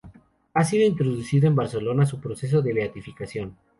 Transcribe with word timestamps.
Ha 0.55 0.63
sido 0.63 0.83
introducido 0.87 1.45
en 1.47 1.55
Barcelona 1.55 2.07
su 2.07 2.19
proceso 2.19 2.63
de 2.63 2.73
beatificación. 2.73 3.55